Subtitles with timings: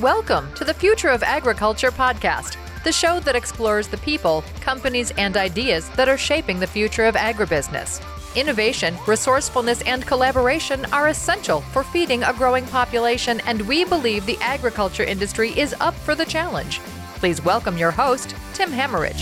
[0.00, 5.36] Welcome to the Future of Agriculture podcast, the show that explores the people, companies, and
[5.36, 8.00] ideas that are shaping the future of agribusiness.
[8.36, 14.38] Innovation, resourcefulness, and collaboration are essential for feeding a growing population, and we believe the
[14.40, 16.78] agriculture industry is up for the challenge.
[17.16, 19.18] Please welcome your host, Tim Hammerich.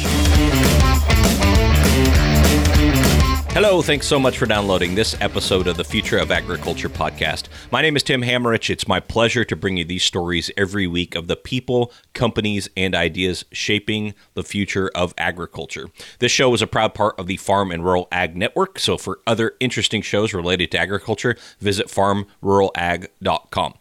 [3.56, 7.44] Hello, thanks so much for downloading this episode of the Future of Agriculture podcast.
[7.70, 8.68] My name is Tim Hammerich.
[8.68, 12.94] It's my pleasure to bring you these stories every week of the people, companies, and
[12.94, 15.88] ideas shaping the future of agriculture.
[16.18, 19.20] This show is a proud part of the Farm and Rural Ag Network, so for
[19.26, 23.74] other interesting shows related to agriculture, visit farmruralag.com.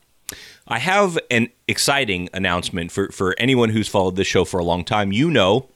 [0.70, 4.86] I have an exciting announcement for, for anyone who's followed this show for a long
[4.86, 5.12] time.
[5.12, 5.68] You know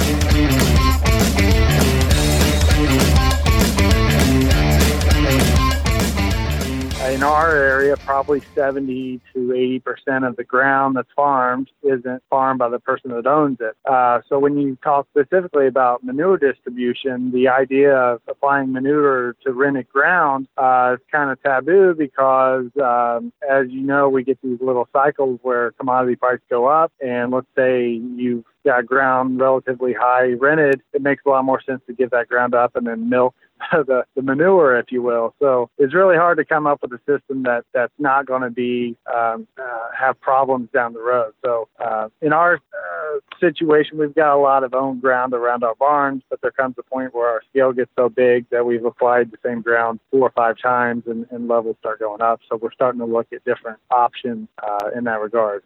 [7.15, 12.59] In our area, probably 70 to 80 percent of the ground that's farmed isn't farmed
[12.59, 13.73] by the person that owns it.
[13.89, 19.53] Uh, so when you talk specifically about manure distribution, the idea of applying manure to
[19.53, 24.59] rented ground uh, is kind of taboo because, um, as you know, we get these
[24.59, 30.33] little cycles where commodity prices go up, and let's say you've got ground relatively high
[30.33, 33.35] rented, it makes a lot more sense to give that ground up and then milk
[33.71, 35.33] the, the manure, if you will.
[35.39, 38.49] So it's really hard to come up with a system that that's not going to
[38.49, 41.33] be um, uh, have problems down the road.
[41.43, 45.75] So uh, in our uh, situation, we've got a lot of owned ground around our
[45.75, 49.31] barns, but there comes a point where our scale gets so big that we've applied
[49.31, 52.41] the same ground four or five times, and, and levels start going up.
[52.49, 55.63] So we're starting to look at different options uh, in that regard.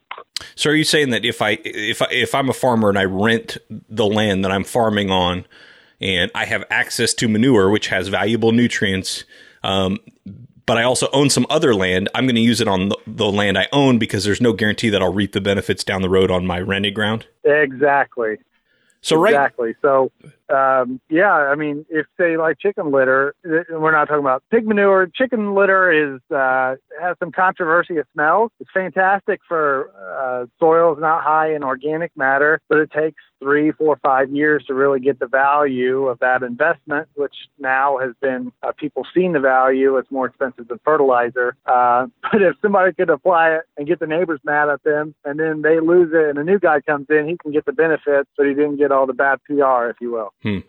[0.55, 3.05] So are you saying that if I if I, if I'm a farmer and I
[3.05, 5.45] rent the land that I'm farming on,
[6.01, 9.23] and I have access to manure, which has valuable nutrients,
[9.63, 9.99] um,
[10.65, 13.31] but I also own some other land, I'm going to use it on the, the,
[13.31, 16.29] land I own because there's no guarantee that I'll reap the benefits down the road
[16.29, 17.25] on my rented ground.
[17.43, 18.37] Exactly.
[19.01, 19.33] So right.
[19.33, 19.75] Exactly.
[19.81, 20.11] So
[20.49, 25.07] um, yeah, I mean, if say like chicken litter, we're not talking about pig manure.
[25.13, 27.95] Chicken litter is uh, has some controversy.
[27.97, 28.51] It smells.
[28.59, 33.97] It's fantastic for uh, soils not high in organic matter, but it takes three, four,
[34.03, 38.71] five years to really get the value of that investment, which now has been uh,
[38.77, 39.97] people seeing the value.
[39.97, 41.55] It's more expensive than fertilizer.
[41.65, 45.39] Uh, but if somebody could apply it and get the neighbors mad at them, and
[45.39, 48.29] then they lose it, and a new guy comes in, he can get the benefits,
[48.37, 50.33] but he didn't get all the bad PR, if you will.
[50.43, 50.59] Hmm.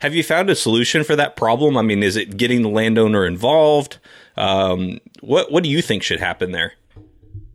[0.00, 1.76] Have you found a solution for that problem?
[1.76, 3.98] I mean, is it getting the landowner involved?
[4.36, 6.72] Um, what What do you think should happen there?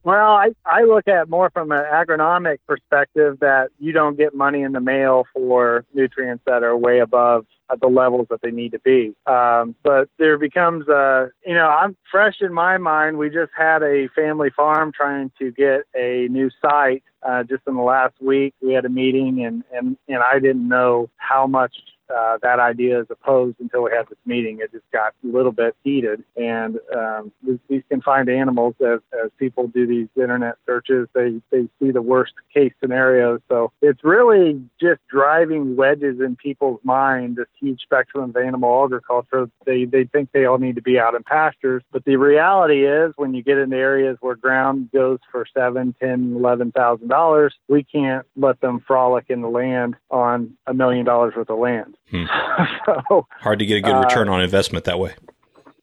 [0.03, 4.63] Well, I, I look at more from an agronomic perspective that you don't get money
[4.63, 7.45] in the mail for nutrients that are way above
[7.79, 9.13] the levels that they need to be.
[9.25, 13.17] Um, but there becomes a, you know, I'm fresh in my mind.
[13.17, 17.75] We just had a family farm trying to get a new site uh, just in
[17.75, 18.55] the last week.
[18.61, 21.75] We had a meeting, and and and I didn't know how much
[22.15, 24.59] uh, that idea is opposed until we had this meeting.
[24.61, 26.23] It just got a little bit heated.
[26.35, 27.31] And um,
[27.69, 32.33] these, confined animals, as, as people do these internet searches, they, they see the worst
[32.53, 33.41] case scenarios.
[33.49, 39.49] So it's really just driving wedges in people's mind, this huge spectrum of animal agriculture.
[39.65, 41.83] They, they think they all need to be out in pastures.
[41.91, 46.33] But the reality is when you get into areas where ground goes for seven, ten,
[46.35, 51.33] eleven thousand dollars, we can't let them frolic in the land on a million dollars
[51.35, 51.95] worth of land.
[52.09, 52.25] Hmm.
[52.85, 55.13] so hard to get a good return uh, on investment that way.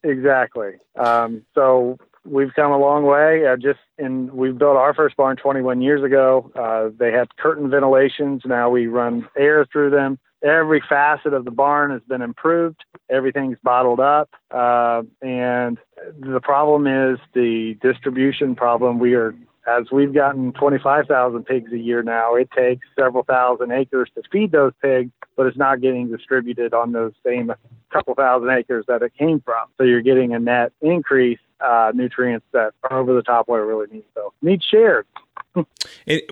[0.03, 0.73] Exactly.
[0.95, 3.45] Um, so we've come a long way.
[3.45, 6.51] Uh, just in we built our first barn 21 years ago.
[6.55, 8.43] Uh, they had curtain ventilations.
[8.45, 10.19] Now we run air through them.
[10.41, 12.85] Every facet of the barn has been improved.
[13.09, 15.77] Everything's bottled up, uh, and
[16.17, 18.99] the problem is the distribution problem.
[18.99, 19.35] We are
[19.67, 24.51] as we've gotten 25,000 pigs a year now, it takes several thousand acres to feed
[24.51, 27.49] those pigs, but it's not getting distributed on those same
[27.93, 29.69] couple thousand acres that it came from.
[29.77, 33.63] So you're getting a net increase uh, nutrients that are over the top what it
[33.63, 34.05] really needs.
[34.15, 35.07] So needs shared.
[36.05, 36.29] it,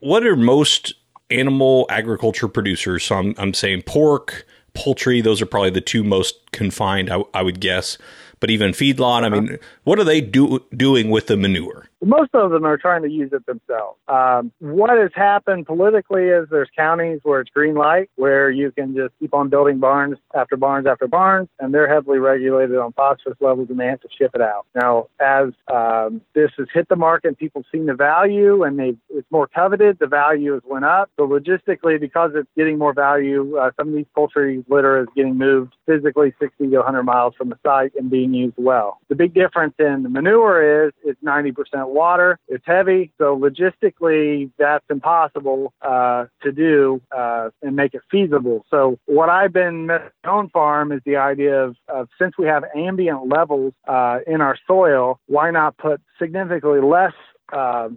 [0.00, 0.92] what are most
[1.30, 3.02] animal agriculture producers?
[3.04, 5.22] So I'm, I'm saying pork, poultry.
[5.22, 7.96] Those are probably the two most confined, I, I would guess.
[8.40, 9.24] But even feedlot.
[9.24, 11.88] I mean, what are they do, doing with the manure?
[12.02, 13.98] Most of them are trying to use it themselves.
[14.08, 18.94] Um, what has happened politically is there's counties where it's green light, where you can
[18.94, 23.36] just keep on building barns after barns after barns, and they're heavily regulated on phosphorus
[23.40, 24.66] levels, and they have to ship it out.
[24.74, 28.96] Now, as um, this has hit the market, and people seen the value, and they
[29.10, 29.98] it's more coveted.
[29.98, 31.10] The value has went up.
[31.16, 35.36] So logistically, because it's getting more value, uh, some of these poultry litter is getting
[35.36, 38.98] moved physically 60 to 100 miles from the site and being used well.
[39.08, 42.38] The big difference in the manure is it's 90% water.
[42.48, 48.64] It's heavy, so logistically that's impossible uh, to do uh, and make it feasible.
[48.70, 52.64] So what I've been my own farm is the idea of, of since we have
[52.76, 57.14] ambient levels uh, in our soil, why not put significantly less
[57.52, 57.88] uh,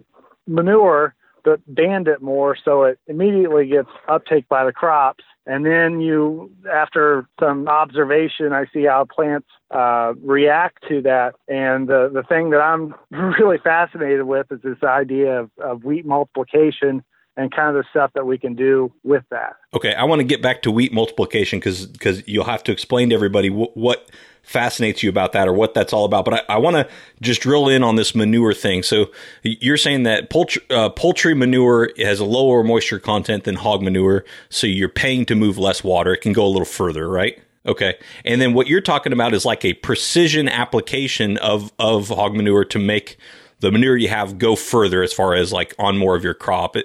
[0.46, 6.00] manure but band it more so it immediately gets uptake by the crops and then
[6.00, 11.34] you, after some observation, I see how plants uh, react to that.
[11.48, 16.06] And the, the thing that I'm really fascinated with is this idea of, of wheat
[16.06, 17.04] multiplication
[17.36, 19.56] and kind of the stuff that we can do with that.
[19.74, 23.10] Okay, I want to get back to wheat multiplication because because you'll have to explain
[23.10, 24.10] to everybody w- what
[24.42, 26.24] fascinates you about that or what that's all about.
[26.24, 26.88] But I, I want to
[27.20, 28.82] just drill in on this manure thing.
[28.82, 29.10] So
[29.42, 34.24] you're saying that poultry, uh, poultry manure has a lower moisture content than hog manure,
[34.50, 36.12] so you're paying to move less water.
[36.12, 37.40] It can go a little further, right?
[37.66, 37.96] Okay.
[38.24, 42.64] And then what you're talking about is like a precision application of, of hog manure
[42.66, 43.16] to make
[43.64, 46.76] the manure you have go further as far as like on more of your crop.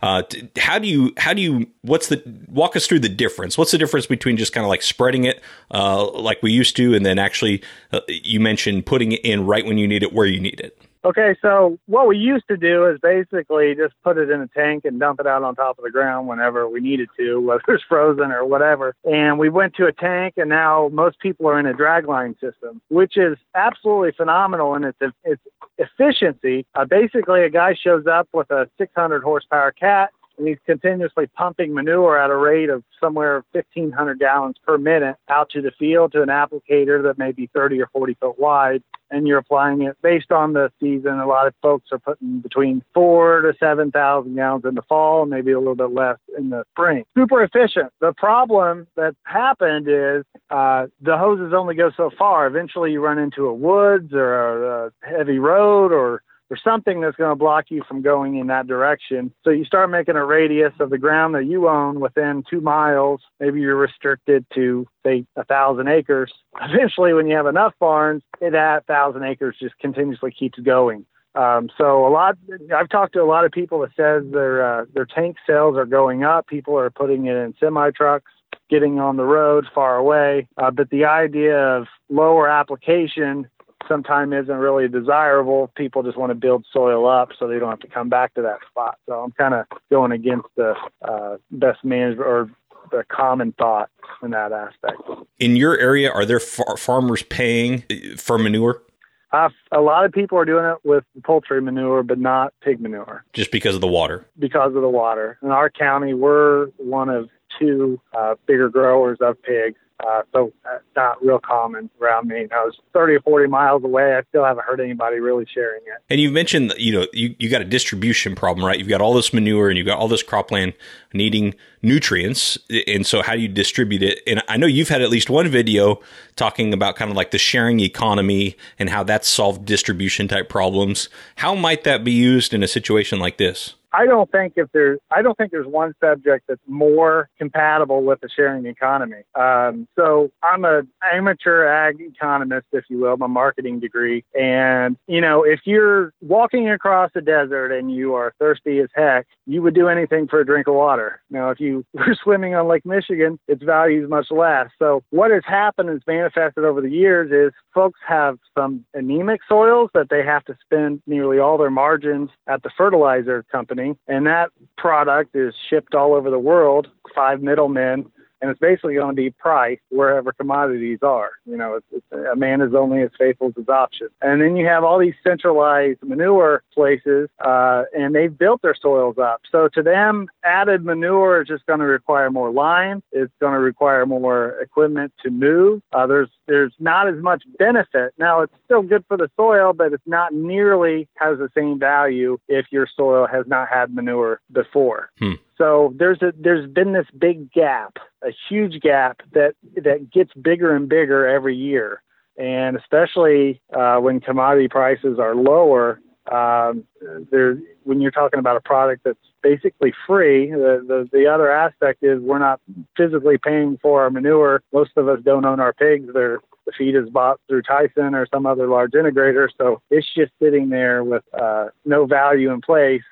[0.00, 0.22] Uh,
[0.56, 3.58] how do you, how do you, what's the, walk us through the difference.
[3.58, 5.42] What's the difference between just kind of like spreading it
[5.72, 9.66] uh, like we used to and then actually, uh, you mentioned putting it in right
[9.66, 10.80] when you need it, where you need it?
[11.04, 14.84] Okay, so what we used to do is basically just put it in a tank
[14.84, 17.84] and dump it out on top of the ground whenever we needed to, whether it's
[17.88, 18.94] frozen or whatever.
[19.04, 22.80] And we went to a tank, and now most people are in a dragline system,
[22.88, 25.42] which is absolutely phenomenal in its its
[25.78, 26.66] efficiency.
[26.74, 31.74] Uh, basically, a guy shows up with a 600 horsepower cat and he's continuously pumping
[31.74, 36.22] manure at a rate of somewhere 1,500 gallons per minute out to the field to
[36.22, 38.82] an applicator that may be 30 or 40 foot wide.
[39.10, 41.18] And you're applying it based on the season.
[41.18, 45.52] A lot of folks are putting between four to 7,000 gallons in the fall, maybe
[45.52, 47.04] a little bit less in the spring.
[47.16, 47.90] Super efficient.
[48.00, 52.46] The problem that happened is uh, the hoses only go so far.
[52.46, 57.30] Eventually, you run into a woods or a heavy road or or something that's going
[57.30, 59.32] to block you from going in that direction.
[59.44, 63.20] So you start making a radius of the ground that you own within two miles.
[63.38, 66.32] Maybe you're restricted to say a thousand acres.
[66.60, 71.04] Eventually, when you have enough barns, that thousand acres just continuously keeps going.
[71.34, 72.36] Um, so a lot,
[72.74, 75.86] I've talked to a lot of people that says their uh, their tank sales are
[75.86, 76.46] going up.
[76.46, 78.32] People are putting it in semi trucks,
[78.68, 80.48] getting on the road far away.
[80.56, 83.48] Uh, but the idea of lower application
[83.86, 85.70] sometimes isn't really desirable.
[85.76, 88.42] People just want to build soil up so they don't have to come back to
[88.42, 88.98] that spot.
[89.06, 92.50] So I'm kind of going against the uh, best management or
[92.90, 93.90] the common thought
[94.22, 95.02] in that aspect.
[95.38, 97.84] In your area, are there far- farmers paying
[98.16, 98.82] for manure?
[99.30, 103.24] Uh, a lot of people are doing it with poultry manure, but not pig manure.
[103.34, 104.26] Just because of the water?
[104.38, 105.38] Because of the water.
[105.42, 109.76] In our county, we're one of two uh, bigger growers of pigs.
[110.06, 112.46] Uh, so that's not real common around me.
[112.52, 114.14] I was 30 or 40 miles away.
[114.14, 116.02] I still haven't heard anybody really sharing it.
[116.08, 118.78] And you mentioned, you know, you, you got a distribution problem, right?
[118.78, 120.74] You've got all this manure and you've got all this cropland
[121.12, 122.56] needing nutrients.
[122.86, 124.20] And so how do you distribute it?
[124.24, 126.00] And I know you've had at least one video
[126.36, 131.08] talking about kind of like the sharing economy and how that's solved distribution type problems.
[131.36, 133.74] How might that be used in a situation like this?
[133.92, 138.20] I don't think if there's I don't think there's one subject that's more compatible with
[138.20, 139.22] the sharing economy.
[139.34, 145.20] Um, so I'm an amateur ag economist, if you will, my marketing degree, and you
[145.20, 149.74] know if you're walking across the desert and you are thirsty as heck, you would
[149.74, 151.20] do anything for a drink of water.
[151.30, 154.68] Now, if you were swimming on Lake Michigan, its value is much less.
[154.78, 159.90] So what has happened is manifested over the years is folks have some anemic soils
[159.94, 164.50] that they have to spend nearly all their margins at the fertilizer company and that
[164.76, 166.88] product is shipped all over the world.
[167.14, 171.30] Five middlemen and it's basically going to be priced wherever commodities are.
[171.46, 174.08] You know, it's, it's, a man is only as faithful as his option.
[174.20, 179.18] And then you have all these centralized manure places, uh, and they've built their soils
[179.18, 179.42] up.
[179.50, 183.02] So to them, added manure is just going to require more lime.
[183.12, 185.82] It's going to require more equipment to move.
[185.92, 188.14] Uh, there's there's not as much benefit.
[188.18, 192.38] Now it's still good for the soil, but it's not nearly has the same value
[192.48, 195.10] if your soil has not had manure before.
[195.18, 195.34] Hmm.
[195.58, 200.74] So there's a there's been this big gap, a huge gap that that gets bigger
[200.74, 202.00] and bigger every year,
[202.38, 206.00] and especially uh, when commodity prices are lower.
[206.30, 206.84] Um,
[207.30, 212.04] there, when you're talking about a product that's basically free, the, the the other aspect
[212.04, 212.60] is we're not
[212.96, 214.62] physically paying for our manure.
[214.72, 218.26] Most of us don't own our pigs; they're the feed is bought through Tyson or
[218.32, 223.02] some other large integrator, so it's just sitting there with uh, no value in place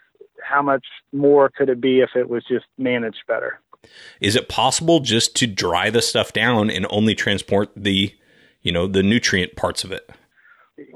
[0.49, 3.61] how much more could it be if it was just managed better?
[4.21, 8.15] Is it possible just to dry the stuff down and only transport the,
[8.63, 10.11] you know, the nutrient parts of it?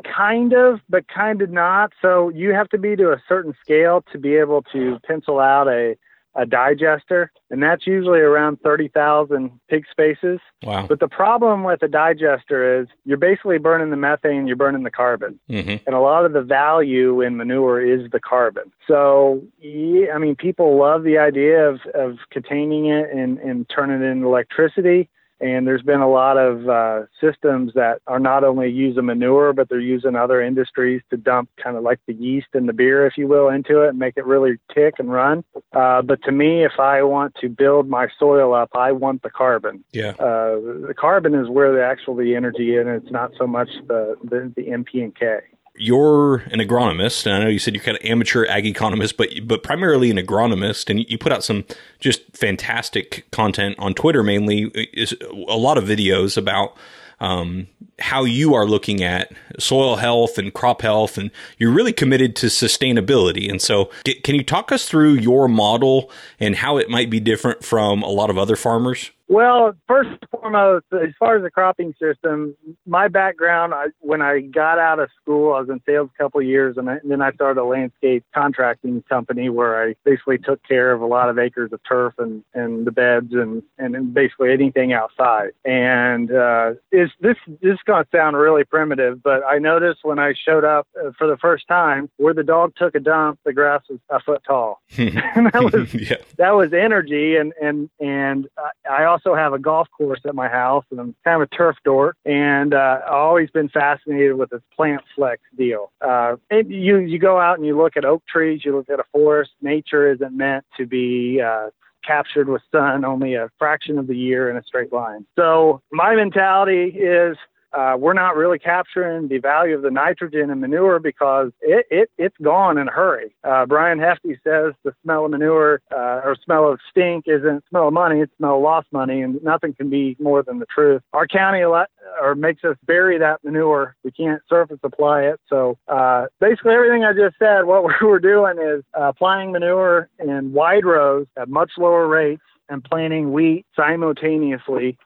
[0.04, 1.92] Kind of, but kind of not.
[2.02, 5.68] So you have to be to a certain scale to be able to pencil out
[5.68, 5.96] a
[6.34, 10.38] a digester, and that's usually around 30,000 pig spaces.
[10.62, 10.86] Wow.
[10.86, 14.90] But the problem with a digester is you're basically burning the methane, you're burning the
[14.90, 15.40] carbon.
[15.48, 15.82] Mm-hmm.
[15.86, 18.70] And a lot of the value in manure is the carbon.
[18.86, 24.02] So, yeah, I mean, people love the idea of, of containing it and, and turning
[24.02, 25.08] it into electricity.
[25.40, 29.68] And there's been a lot of uh, systems that are not only using manure, but
[29.68, 33.16] they're using other industries to dump kind of like the yeast in the beer, if
[33.16, 35.42] you will, into it and make it really tick and run.
[35.72, 39.30] Uh, but to me, if I want to build my soil up, I want the
[39.30, 39.84] carbon.
[39.92, 40.10] Yeah.
[40.10, 43.68] Uh, the carbon is where the actual the energy is, and it's not so much
[43.86, 45.40] the, the, the NP and K.
[45.76, 49.30] you're an agronomist, and I know you said you're kind of amateur ag economist, but
[49.44, 51.64] but primarily an agronomist, and you put out some
[51.98, 56.76] just fantastic content on Twitter, mainly is a lot of videos about
[57.20, 57.66] um,
[57.98, 62.46] how you are looking at soil health and crop health, and you're really committed to
[62.46, 63.50] sustainability.
[63.50, 63.90] And so,
[64.24, 68.08] can you talk us through your model and how it might be different from a
[68.08, 69.10] lot of other farmers?
[69.30, 74.40] Well, first and foremost, as far as the cropping system, my background, I, when I
[74.40, 77.08] got out of school, I was in sales a couple of years, and, I, and,
[77.12, 81.28] then I started a landscape contracting company where I basically took care of a lot
[81.28, 85.50] of acres of turf and, and the beds and, and basically anything outside.
[85.64, 90.18] And uh, is this this is going to sound really primitive, but I noticed when
[90.18, 93.52] I showed up uh, for the first time, where the dog took a dump, the
[93.52, 94.80] grass was a foot tall.
[94.98, 96.16] and that was yeah.
[96.36, 98.48] that was energy, and and and
[98.90, 101.56] I also also have a golf course at my house, and I'm kind of a
[101.56, 105.92] turf dork, and uh, I've always been fascinated with this plant flex deal.
[106.00, 109.04] Uh, you you go out and you look at oak trees, you look at a
[109.12, 109.50] forest.
[109.62, 111.70] Nature isn't meant to be uh,
[112.04, 115.26] captured with sun only a fraction of the year in a straight line.
[115.36, 117.36] So my mentality is
[117.72, 122.10] uh, we're not really capturing the value of the nitrogen in manure because it, it
[122.18, 123.34] it's gone in a hurry.
[123.44, 127.88] Uh, Brian Hefty says the smell of manure uh, or smell of stink isn't smell
[127.88, 131.02] of money; it's smell of lost money, and nothing can be more than the truth.
[131.12, 131.88] Our county let,
[132.20, 133.96] or makes us bury that manure.
[134.04, 135.40] We can't surface apply it.
[135.48, 140.52] So uh, basically, everything I just said, what we're doing is uh, applying manure in
[140.52, 144.96] wide rows at much lower rates and planting wheat simultaneously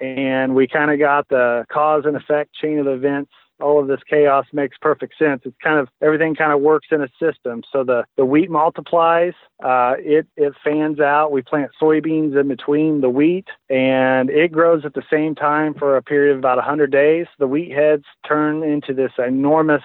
[0.00, 4.00] and we kind of got the cause and effect chain of events all of this
[4.08, 5.42] chaos makes perfect sense.
[5.44, 7.62] It's kind of everything kind of works in a system.
[7.72, 11.32] So the the wheat multiplies, uh, it it fans out.
[11.32, 15.96] We plant soybeans in between the wheat, and it grows at the same time for
[15.96, 17.26] a period of about 100 days.
[17.38, 19.82] The wheat heads turn into this enormous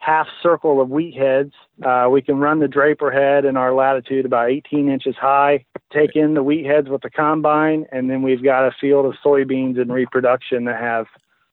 [0.00, 1.52] half circle of wheat heads.
[1.84, 6.16] Uh, we can run the draper head in our latitude about 18 inches high, take
[6.16, 9.80] in the wheat heads with the combine, and then we've got a field of soybeans
[9.80, 11.06] in reproduction that have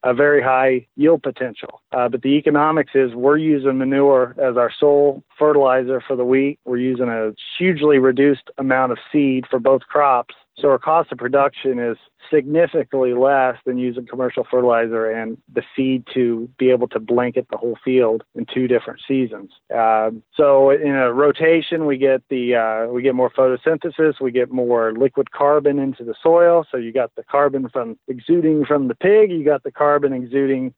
[0.04, 1.82] a very high yield potential.
[1.92, 6.60] Uh, but the economics is we're using manure as our sole fertilizer for the wheat.
[6.64, 10.36] We're using a hugely reduced amount of seed for both crops.
[10.60, 11.98] So our cost of production is
[12.32, 17.58] significantly less than using commercial fertilizer and the seed to be able to blanket the
[17.58, 19.52] whole field in two different seasons.
[19.74, 24.52] Uh, so in a rotation, we get the uh, we get more photosynthesis, we get
[24.52, 26.66] more liquid carbon into the soil.
[26.72, 30.74] So you got the carbon from exuding from the pig, you got the carbon exuding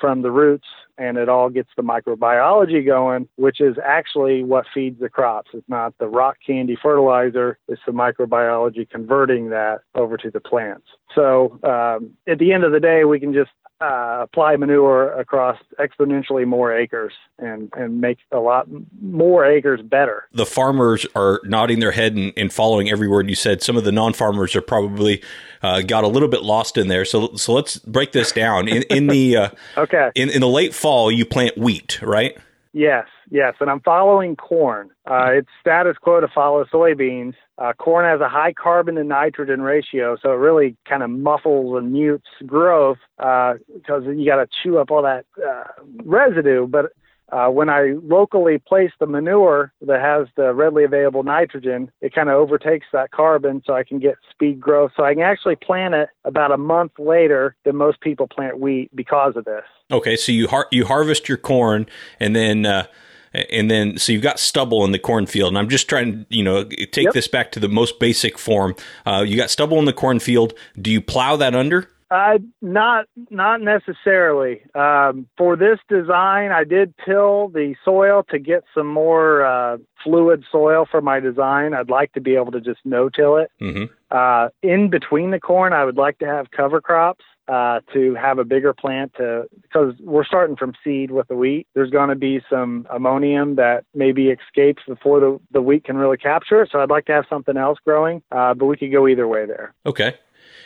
[0.00, 0.66] from the roots
[0.98, 5.50] and it all gets the microbiology going, which is actually what feeds the crops.
[5.52, 10.86] It's not the rock candy fertilizer, it's the microbiology converting that over to the plants.
[11.14, 15.58] So um, at the end of the day, we can just uh, apply manure across
[15.78, 18.66] exponentially more acres and, and make a lot
[19.02, 20.28] more acres better.
[20.32, 23.62] The farmers are nodding their head and, and following every word you said.
[23.62, 25.22] Some of the non farmers are probably
[25.62, 27.04] uh, got a little bit lost in there.
[27.04, 28.68] So so let's break this down.
[28.68, 32.36] In, in the uh, okay in, in the late fall, you plant wheat, right?
[32.72, 34.90] Yes, yes, and I'm following corn.
[35.10, 37.34] Uh, it's status quo to follow soybeans.
[37.58, 41.76] Uh, corn has a high carbon to nitrogen ratio, so it really kind of muffles
[41.78, 45.64] and mutes growth because uh, you got to chew up all that uh,
[46.04, 46.66] residue.
[46.66, 46.92] But
[47.32, 52.28] uh, when I locally place the manure that has the readily available nitrogen, it kind
[52.28, 54.92] of overtakes that carbon so I can get speed growth.
[54.96, 58.94] So I can actually plant it about a month later than most people plant wheat
[58.94, 59.64] because of this.
[59.90, 61.86] Okay, so you har- you harvest your corn
[62.20, 62.86] and then uh,
[63.32, 65.48] and then so you've got stubble in the cornfield.
[65.48, 67.14] And I'm just trying to you know take yep.
[67.14, 68.74] this back to the most basic form.
[69.04, 70.54] Uh, you got stubble in the cornfield.
[70.80, 71.88] Do you plow that under?
[72.08, 74.62] Uh, not not necessarily.
[74.76, 80.44] Um, for this design, I did till the soil to get some more uh, fluid
[80.50, 81.74] soil for my design.
[81.74, 83.50] I'd like to be able to just no-till it.
[83.60, 83.92] Mm-hmm.
[84.12, 88.38] Uh, in between the corn, I would like to have cover crops uh, to have
[88.38, 91.66] a bigger plant to because we're starting from seed with the wheat.
[91.74, 96.16] There's going to be some ammonium that maybe escapes before the the wheat can really
[96.16, 96.70] capture it.
[96.72, 99.46] So I'd like to have something else growing, uh, but we could go either way
[99.46, 99.74] there.
[99.84, 100.14] Okay.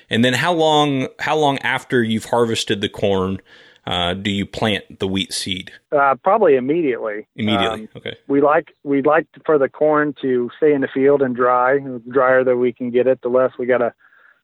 [0.08, 3.40] And then how long how long after you've harvested the corn
[3.86, 5.72] uh, do you plant the wheat seed?
[5.90, 7.26] Uh, probably immediately.
[7.34, 7.82] Immediately.
[7.82, 8.16] Um, okay.
[8.28, 11.78] We like we like for the corn to stay in the field and dry.
[11.78, 13.92] The drier that we can get it, the less we got to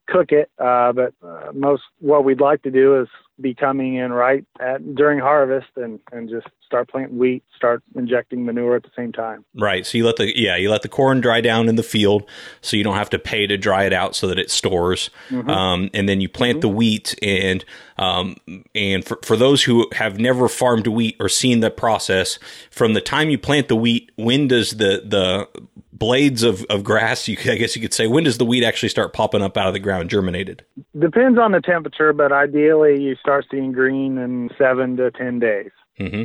[0.06, 0.50] cook it.
[0.58, 3.08] Uh, but uh, most what we'd like to do is
[3.40, 8.44] be coming in right at during harvest and and just start planting wheat, start injecting
[8.44, 9.44] manure at the same time.
[9.54, 9.86] Right.
[9.86, 12.28] So you let the yeah you let the corn dry down in the field,
[12.60, 15.48] so you don't have to pay to dry it out so that it stores, mm-hmm.
[15.50, 16.60] um, and then you plant mm-hmm.
[16.60, 17.64] the wheat and
[17.98, 18.36] um,
[18.74, 22.38] and for for those who have never farmed wheat or seen the process,
[22.70, 25.48] from the time you plant the wheat, when does the the
[25.98, 28.88] blades of, of grass, you, I guess you could say, when does the wheat actually
[28.88, 30.64] start popping up out of the ground, germinated?
[30.98, 35.70] Depends on the temperature, but ideally you start seeing green in seven to 10 days.
[35.98, 36.24] Mm-hmm.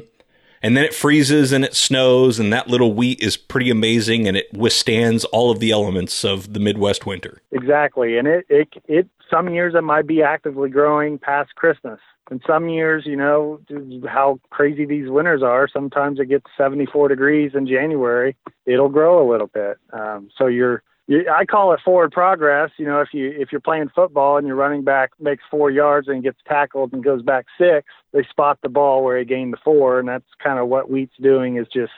[0.63, 4.37] And then it freezes and it snows, and that little wheat is pretty amazing and
[4.37, 7.41] it withstands all of the elements of the Midwest winter.
[7.51, 8.17] Exactly.
[8.17, 11.99] And it, it, it some years it might be actively growing past Christmas
[12.31, 13.59] in some years, you know,
[14.07, 15.67] how crazy these winters are.
[15.67, 18.37] Sometimes it gets 74 degrees in January.
[18.65, 19.77] It'll grow a little bit.
[19.91, 22.71] Um, so you're, you, I call it forward progress.
[22.77, 26.07] You know, if you if you're playing football and your running back makes four yards
[26.07, 29.57] and gets tackled and goes back six, they spot the ball where he gained the
[29.61, 31.91] four, and that's kind of what wheat's doing is just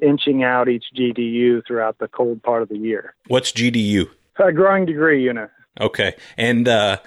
[0.00, 3.14] inching out each GDU throughout the cold part of the year.
[3.28, 4.08] What's GDU?
[4.38, 5.50] A growing degree unit.
[5.80, 6.98] Okay, and uh,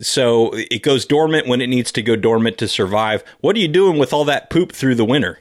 [0.00, 3.24] so it goes dormant when it needs to go dormant to survive.
[3.40, 5.38] What are you doing with all that poop through the winter?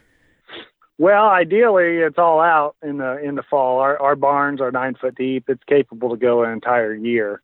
[0.97, 3.79] Well, ideally, it's all out in the in the fall.
[3.79, 5.45] Our our barns are nine foot deep.
[5.47, 7.41] It's capable to go an entire year.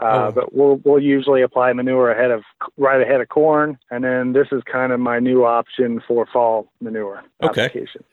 [0.00, 0.32] Uh, oh.
[0.32, 2.42] But we'll we'll usually apply manure ahead of
[2.76, 6.70] right ahead of corn, and then this is kind of my new option for fall
[6.80, 7.64] manure okay.
[7.64, 8.04] application.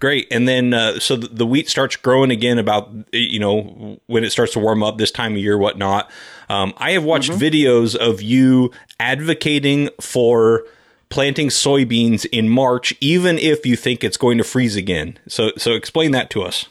[0.00, 4.30] Great, and then uh, so the wheat starts growing again about you know when it
[4.30, 6.10] starts to warm up this time of year, whatnot.
[6.50, 7.40] Um, I have watched mm-hmm.
[7.42, 10.64] videos of you advocating for
[11.08, 15.18] planting soybeans in March, even if you think it's going to freeze again.
[15.26, 16.66] So so explain that to us.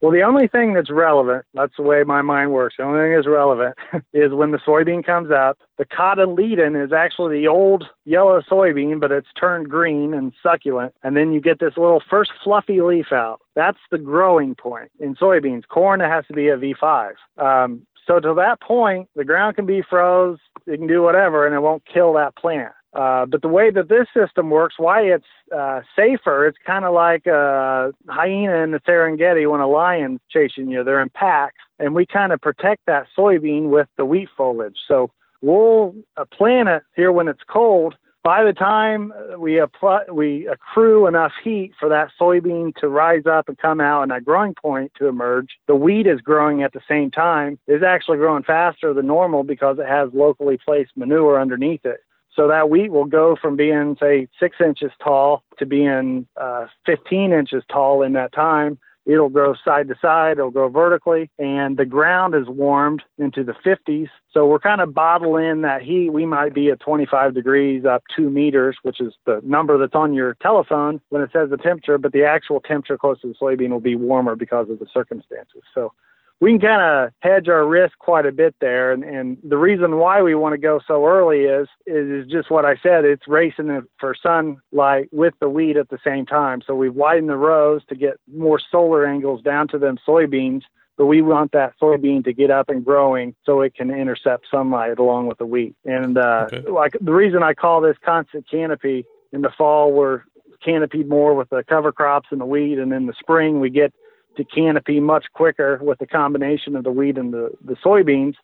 [0.00, 3.14] Well, the only thing that's relevant, that's the way my mind works, the only thing
[3.14, 3.74] that's relevant
[4.12, 9.10] is when the soybean comes up, the cotyledon is actually the old yellow soybean, but
[9.10, 10.94] it's turned green and succulent.
[11.02, 13.40] And then you get this little first fluffy leaf out.
[13.56, 15.66] That's the growing point in soybeans.
[15.66, 17.14] Corn, it has to be a V5.
[17.36, 21.54] Um, so to that point, the ground can be froze, it can do whatever, and
[21.54, 22.72] it won't kill that plant.
[22.98, 25.24] Uh, but the way that this system works, why it's
[25.56, 30.68] uh, safer, it's kind of like a hyena in the Serengeti when a lion's chasing
[30.68, 30.82] you.
[30.82, 34.78] They're in packs, and we kind of protect that soybean with the wheat foliage.
[34.88, 37.94] So we'll uh, plant it here when it's cold.
[38.24, 43.48] By the time we apply, we accrue enough heat for that soybean to rise up
[43.48, 46.80] and come out and that growing point to emerge, the wheat is growing at the
[46.88, 47.60] same time.
[47.68, 52.00] Is actually growing faster than normal because it has locally placed manure underneath it.
[52.38, 57.32] So that wheat will go from being, say, six inches tall to being uh, 15
[57.32, 58.78] inches tall in that time.
[59.06, 63.54] It'll grow side to side, it'll grow vertically, and the ground is warmed into the
[63.54, 64.08] 50s.
[64.32, 66.12] So we're kind of bottling that heat.
[66.12, 70.12] We might be at 25 degrees up two meters, which is the number that's on
[70.12, 73.70] your telephone when it says the temperature, but the actual temperature close to the soybean
[73.70, 75.62] will be warmer because of the circumstances.
[75.74, 75.92] So
[76.40, 78.92] we can kind of hedge our risk quite a bit there.
[78.92, 82.64] And, and the reason why we want to go so early is, is just what
[82.64, 83.04] I said.
[83.04, 86.62] It's racing for sunlight with the wheat at the same time.
[86.64, 90.62] So we've widened the rows to get more solar angles down to them soybeans.
[90.96, 94.98] But we want that soybean to get up and growing so it can intercept sunlight
[94.98, 95.76] along with the wheat.
[95.84, 96.68] And uh, okay.
[96.68, 100.22] like the reason I call this constant canopy in the fall, we're
[100.64, 103.92] canopied more with the cover crops and the wheat, and in the spring we get
[104.38, 108.34] to canopy much quicker with the combination of the wheat and the, the soybeans.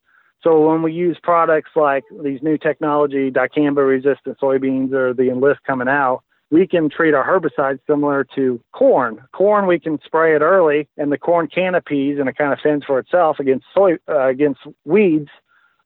[0.43, 5.61] So when we use products like these new technology dicamba resistant soybeans or the enlist
[5.67, 9.21] coming out, we can treat our herbicides similar to corn.
[9.33, 12.85] Corn, we can spray it early, and the corn canopies, and it kind of fends
[12.85, 15.31] for itself against soy uh, against weeds.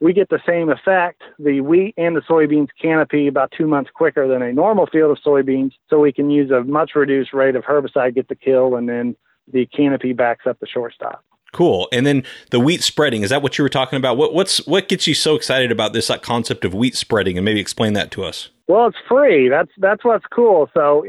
[0.01, 1.23] We get the same effect.
[1.38, 5.23] The wheat and the soybeans canopy about two months quicker than a normal field of
[5.25, 8.88] soybeans, so we can use a much reduced rate of herbicide, get the kill, and
[8.88, 9.16] then
[9.52, 11.24] the canopy backs up the shortstop.
[11.52, 11.88] Cool.
[11.92, 14.16] And then the wheat spreading, is that what you were talking about?
[14.16, 17.44] What what's what gets you so excited about this like, concept of wheat spreading and
[17.44, 18.50] maybe explain that to us?
[18.66, 19.48] Well, it's free.
[19.48, 20.68] That's that's what's cool.
[20.74, 21.06] So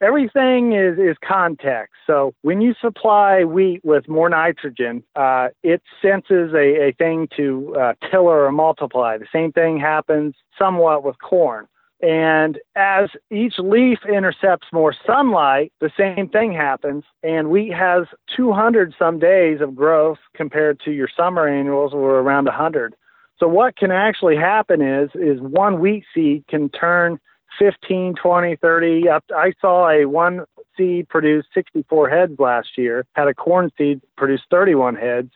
[0.00, 1.92] everything is is context.
[2.06, 7.76] So when you supply wheat with more nitrogen, uh, it senses a, a thing to
[7.78, 9.18] uh, tiller or multiply.
[9.18, 11.66] The same thing happens somewhat with corn.
[12.04, 17.04] And as each leaf intercepts more sunlight, the same thing happens.
[17.22, 18.04] And wheat has
[18.36, 22.94] 200 some days of growth compared to your summer annuals, were around 100.
[23.40, 27.18] So what can actually happen is is one wheat seed can turn
[27.58, 29.24] 15, 20, 30 up.
[29.34, 30.44] I saw a one
[30.76, 33.06] seed produce 64 heads last year.
[33.14, 35.30] Had a corn seed produce 31 heads.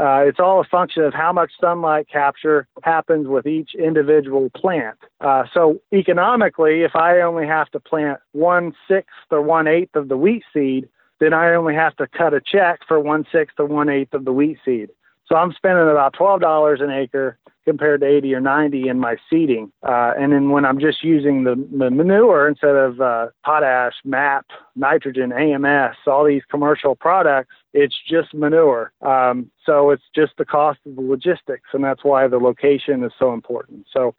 [0.00, 4.96] Uh, it's all a function of how much sunlight capture happens with each individual plant.
[5.20, 10.08] Uh, so economically, if I only have to plant one sixth or one eighth of
[10.08, 10.88] the wheat seed,
[11.20, 14.24] then I only have to cut a check for one sixth or one eighth of
[14.24, 14.90] the wheat seed.
[15.26, 19.16] So I'm spending about twelve dollars an acre compared to 80 or 90 in my
[19.30, 19.70] seeding.
[19.86, 24.46] Uh, and then when I'm just using the, the manure instead of uh, potash, MAP,
[24.74, 28.92] nitrogen, AMS, all these commercial products, it's just manure.
[29.02, 33.12] Um, so it's just the cost of the logistics, and that's why the location is
[33.18, 33.86] so important.
[33.92, 34.14] So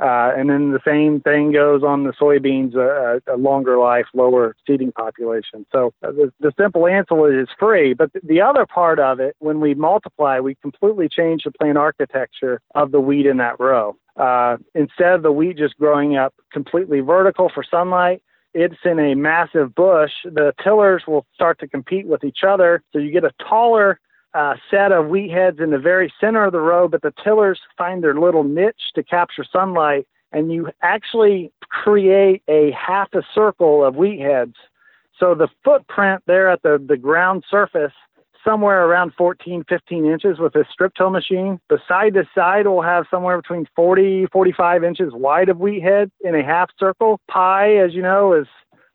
[0.00, 4.54] uh, and then the same thing goes on the soybeans, uh, a longer life, lower
[4.64, 5.66] seeding population.
[5.72, 7.94] So uh, the, the simple answer is free.
[7.94, 12.60] But the other part of it, when we multiply, we completely change the plant architecture
[12.76, 13.96] of the wheat in that row.
[14.16, 18.22] Uh, instead of the wheat just growing up completely vertical for sunlight,
[18.58, 20.10] it's in a massive bush.
[20.24, 22.82] The tillers will start to compete with each other.
[22.92, 24.00] So you get a taller
[24.34, 27.60] uh, set of wheat heads in the very center of the row, but the tillers
[27.76, 33.84] find their little niche to capture sunlight, and you actually create a half a circle
[33.84, 34.56] of wheat heads.
[35.18, 37.92] So the footprint there at the, the ground surface,
[38.48, 41.60] somewhere around 14, 15 inches with a strip till machine.
[41.68, 46.10] The side to side will have somewhere between 40, 45 inches wide of wheat head
[46.22, 47.20] in a half circle.
[47.28, 48.46] Pi, as you know, is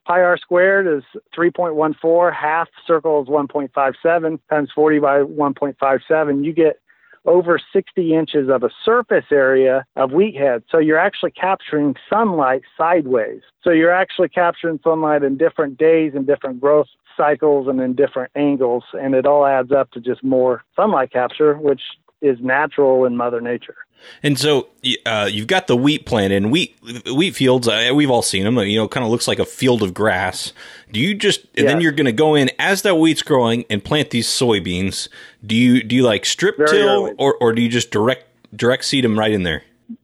[0.08, 1.04] pi r squared is
[1.38, 2.34] 3.14.
[2.34, 6.44] Half circle is 1.57 times 40 by 1.57.
[6.44, 6.80] You get
[7.26, 10.64] over 60 inches of a surface area of wheat head.
[10.70, 13.42] So you're actually capturing sunlight sideways.
[13.64, 18.32] So you're actually capturing sunlight in different days and different growth cycles and in different
[18.36, 18.84] angles.
[18.94, 21.82] And it all adds up to just more sunlight capture, which
[22.24, 23.76] is natural in Mother Nature.
[24.22, 24.68] And so
[25.06, 27.68] uh, you've got the wheat plant and wheat wheat fields.
[27.68, 28.58] Uh, we've all seen them.
[28.58, 30.54] You know, kind of looks like a field of grass.
[30.92, 33.84] Do you just and then you're going to go in as that wheat's growing and
[33.84, 35.08] plant these soybeans?
[35.46, 37.14] Do you do you like strip Very till early.
[37.18, 39.64] or or do you just direct direct seed them right in there?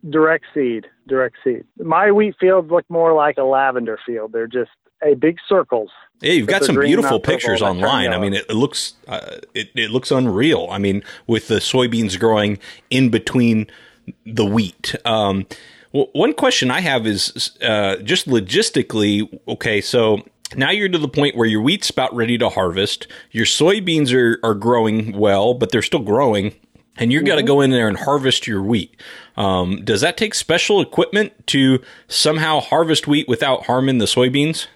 [0.10, 1.66] Direct seed, direct seed.
[1.78, 4.32] My wheat fields look more like a lavender field.
[4.32, 5.90] They're just a big circles.
[6.22, 8.12] Yeah, you've got some beautiful pictures online.
[8.12, 10.68] I mean, it, it looks uh, it it looks unreal.
[10.70, 13.68] I mean, with the soybeans growing in between
[14.26, 14.96] the wheat.
[15.06, 15.48] Um,
[15.94, 19.40] well, one question I have is uh, just logistically.
[19.48, 20.24] Okay, so
[20.56, 23.08] now you're to the point where your wheat's about ready to harvest.
[23.32, 26.54] Your soybeans are are growing well, but they're still growing.
[26.98, 27.48] And you've got to mm-hmm.
[27.48, 29.02] go in there and harvest your wheat.
[29.38, 34.68] Um, does that take special equipment to somehow harvest wheat without harming the soybeans?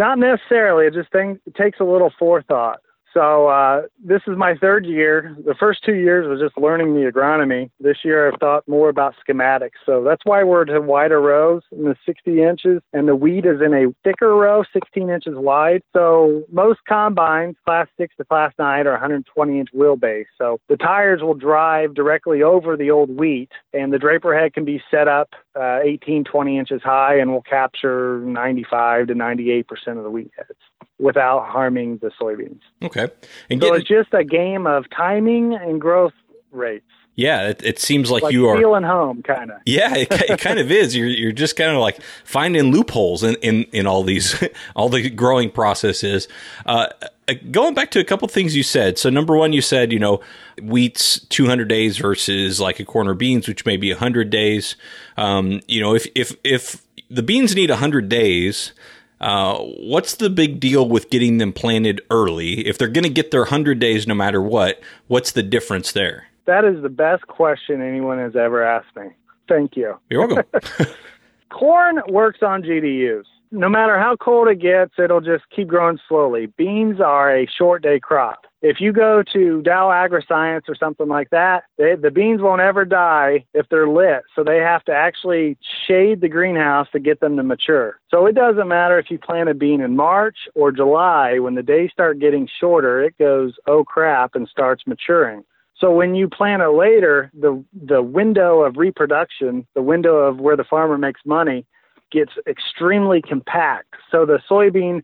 [0.00, 0.86] Not necessarily.
[0.86, 2.80] It just thing, takes a little forethought.
[3.12, 5.36] So uh, this is my third year.
[5.44, 7.70] The first two years was just learning the agronomy.
[7.80, 9.80] This year I've thought more about schematics.
[9.84, 13.60] So that's why we're to wider rows in the 60 inches, and the wheat is
[13.60, 15.82] in a thicker row, 16 inches wide.
[15.92, 20.26] So most combines, class six to class nine, are 120 inch wheelbase.
[20.38, 24.64] So the tires will drive directly over the old wheat, and the draper head can
[24.64, 29.98] be set up uh, 18, 20 inches high, and will capture 95 to 98 percent
[29.98, 30.69] of the wheat heads
[31.00, 32.60] without harming the soybeans.
[32.82, 33.08] Okay.
[33.48, 36.12] And so it's just a game of timing and growth
[36.52, 36.84] rates.
[37.16, 39.58] Yeah, it, it seems like, like you are feeling home, kind of.
[39.66, 40.96] Yeah, it, it kind of is.
[40.96, 44.42] You're you're just kind of like finding loopholes in, in, in all these
[44.76, 46.28] all the growing processes.
[46.64, 46.86] Uh,
[47.28, 48.96] uh, going back to a couple things you said.
[48.96, 50.20] So number one, you said you know
[50.62, 54.76] wheat's 200 days versus like a corn or beans, which may be 100 days.
[55.18, 58.72] Um, you know, if if if the beans need 100 days,
[59.20, 62.66] uh, what's the big deal with getting them planted early?
[62.66, 66.26] If they're going to get their 100 days no matter what, what's the difference there?
[66.46, 69.08] That is the best question anyone has ever asked me.
[69.48, 69.98] Thank you.
[70.08, 70.44] You're welcome.
[71.50, 73.24] Corn works on GDUs.
[73.52, 76.46] No matter how cold it gets, it'll just keep growing slowly.
[76.46, 81.30] Beans are a short day crop if you go to Dow AgroScience or something like
[81.30, 84.22] that, they, the beans won't ever die if they're lit.
[84.36, 87.98] So they have to actually shade the greenhouse to get them to mature.
[88.10, 91.62] So it doesn't matter if you plant a bean in March or July, when the
[91.62, 95.42] days start getting shorter, it goes, oh crap, and starts maturing.
[95.78, 100.56] So when you plant it later, the the window of reproduction, the window of where
[100.56, 101.64] the farmer makes money,
[102.12, 103.94] gets extremely compact.
[104.10, 105.02] So the soybean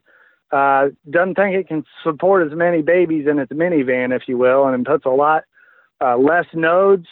[0.52, 4.66] uh, doesn't think it can support as many babies in its minivan, if you will,
[4.66, 5.44] and it puts a lot
[6.00, 7.06] uh, less nodes,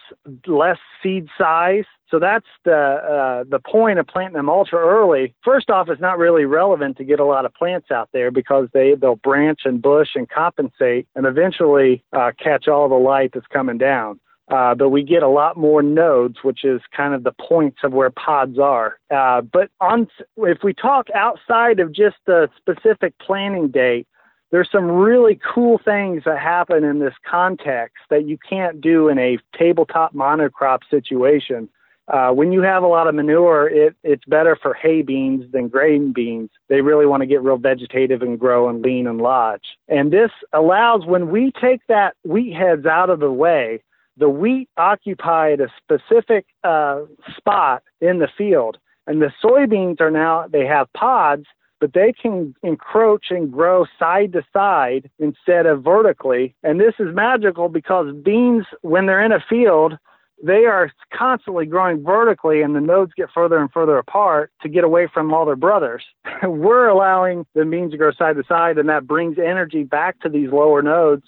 [0.47, 1.85] less seed size.
[2.11, 5.35] So that's the uh, the point of planting them ultra early.
[5.43, 8.69] First off, it's not really relevant to get a lot of plants out there because
[8.73, 13.47] they they'll branch and bush and compensate and eventually uh, catch all the light that's
[13.47, 14.21] coming down.
[14.51, 17.93] Uh, but we get a lot more nodes, which is kind of the points of
[17.93, 18.99] where pods are.
[19.11, 24.07] Uh, but on, if we talk outside of just the specific planting date,
[24.51, 29.19] there's some really cool things that happen in this context that you can't do in
[29.19, 31.69] a tabletop monocrop situation.
[32.07, 35.69] Uh, when you have a lot of manure, it, it's better for hay beans than
[35.69, 36.51] grain beans.
[36.69, 39.65] They really want to get real vegetative and grow and lean and lodge.
[39.89, 43.83] And this allows when we take that wheat heads out of the way,
[44.17, 47.01] the wheat occupied a specific uh,
[47.37, 51.47] spot in the field, and the soybeans are now they have pods,
[51.81, 56.55] but they can encroach and grow side to side instead of vertically.
[56.63, 59.99] And this is magical because beans, when they're in a field,
[60.43, 64.85] they are constantly growing vertically and the nodes get further and further apart to get
[64.85, 66.05] away from all their brothers.
[66.43, 70.29] We're allowing the beans to grow side to side and that brings energy back to
[70.29, 71.25] these lower nodes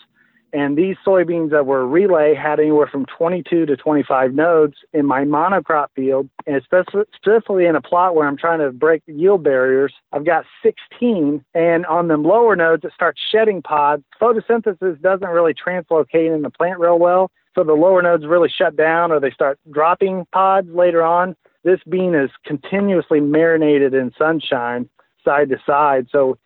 [0.57, 5.23] and these soybeans that were relay had anywhere from 22 to 25 nodes in my
[5.23, 10.25] monocrop field, and specifically in a plot where I'm trying to break yield barriers, I've
[10.25, 11.45] got 16.
[11.55, 14.03] And on them lower nodes, it starts shedding pods.
[14.19, 18.79] Photosynthesis doesn't really translocate in the plant real well, so the lower nodes really shut
[18.79, 21.37] down or they start dropping pods later on.
[21.65, 24.89] This bean is continuously marinated in sunshine
[25.23, 26.07] side to side.
[26.11, 26.39] So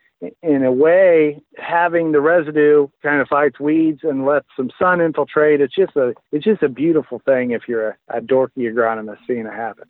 [0.43, 5.61] in a way, having the residue kind of fights weeds and lets some sun infiltrate.
[5.61, 9.47] It's just a it's just a beautiful thing if you're a, a dorky agronomist seeing
[9.47, 9.87] it happen.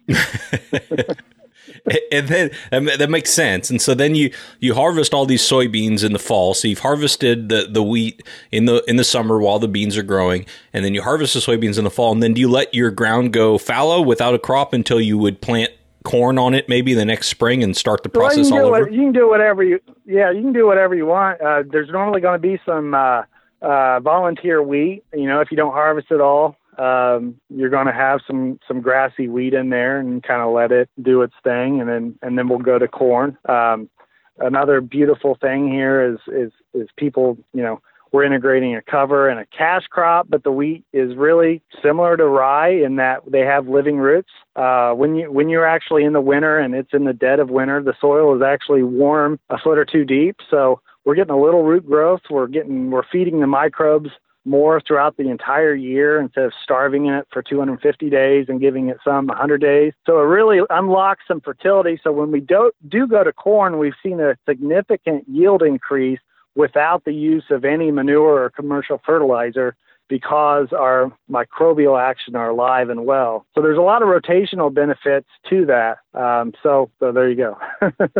[2.12, 3.70] and then that makes sense.
[3.70, 6.54] And so then you you harvest all these soybeans in the fall.
[6.54, 10.02] So you've harvested the, the wheat in the in the summer while the beans are
[10.02, 12.12] growing, and then you harvest the soybeans in the fall.
[12.12, 15.40] And then do you let your ground go fallow without a crop until you would
[15.40, 15.72] plant
[16.04, 18.84] corn on it maybe the next spring and start the process well, all over?
[18.84, 21.40] What, you can do whatever you yeah you can do whatever you want.
[21.40, 23.22] Uh, there's normally going to be some uh,
[23.62, 25.04] uh, volunteer wheat.
[25.14, 28.80] You know, if you don't harvest it all, um, you're going to have some some
[28.80, 32.38] grassy wheat in there and kind of let it do its thing, and then and
[32.38, 33.36] then we'll go to corn.
[33.48, 33.90] Um,
[34.38, 37.80] another beautiful thing here is is is people you know
[38.12, 42.26] we're integrating a cover and a cash crop, but the wheat is really similar to
[42.26, 44.30] rye in that they have living roots.
[44.56, 47.50] Uh, when you when you're actually in the winter and it's in the dead of
[47.50, 50.36] winter, the soil is actually warm a foot or two deep.
[50.50, 52.22] So we're getting a little root growth.
[52.30, 54.10] We're getting we're feeding the microbes
[54.44, 58.98] more throughout the entire year instead of starving it for 250 days and giving it
[59.04, 59.92] some 100 days.
[60.06, 62.00] So it really unlocks some fertility.
[62.02, 66.20] So when we do, do go to corn, we've seen a significant yield increase
[66.54, 69.76] without the use of any manure or commercial fertilizer
[70.10, 73.46] because our microbial action are alive and well.
[73.54, 75.98] So there's a lot of rotational benefits to that.
[76.12, 77.58] Um, so, so there you go.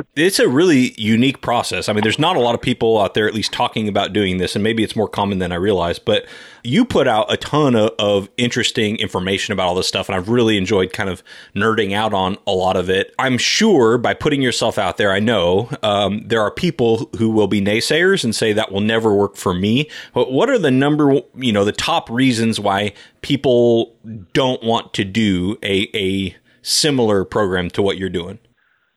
[0.14, 1.88] it's a really unique process.
[1.88, 4.38] I mean, there's not a lot of people out there at least talking about doing
[4.38, 5.98] this, and maybe it's more common than I realize.
[5.98, 6.26] But
[6.62, 10.28] you put out a ton of, of interesting information about all this stuff, and I've
[10.28, 11.22] really enjoyed kind of
[11.54, 13.14] nerding out on a lot of it.
[13.18, 17.46] I'm sure by putting yourself out there, I know um, there are people who will
[17.46, 19.88] be naysayers and say that will never work for me.
[20.14, 22.92] But what are the number, you know, the top reasons why
[23.22, 23.96] people
[24.32, 28.38] don't want to do a, a similar program to what you're doing?